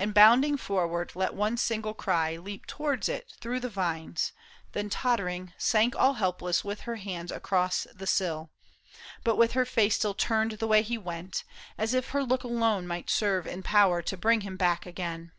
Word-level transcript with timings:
And 0.00 0.12
bounding 0.12 0.56
forward, 0.56 1.12
let 1.14 1.32
one 1.32 1.56
single 1.56 1.94
cry 1.94 2.36
Leap 2.36 2.66
towards 2.66 3.08
it 3.08 3.32
through 3.40 3.60
the 3.60 3.68
vines, 3.68 4.32
then 4.72 4.90
tottering, 4.90 5.52
sank 5.58 5.94
All 5.94 6.14
helpless 6.14 6.64
with 6.64 6.80
her 6.80 6.96
hands 6.96 7.30
across 7.30 7.86
the 7.94 8.04
sill. 8.08 8.50
But 9.22 9.36
with 9.36 9.52
her 9.52 9.64
face 9.64 9.94
still 9.94 10.12
turned 10.14 10.50
the 10.58 10.66
way 10.66 10.82
he 10.82 10.98
went. 10.98 11.44
As 11.78 11.94
if 11.94 12.08
her 12.08 12.24
look 12.24 12.42
alone 12.42 12.88
might 12.88 13.10
serve 13.10 13.46
in 13.46 13.62
power 13.62 14.02
To 14.02 14.16
bring 14.16 14.40
him 14.40 14.56
back 14.56 14.86
again. 14.86 15.30